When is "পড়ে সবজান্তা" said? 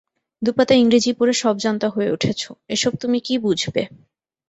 1.13-1.87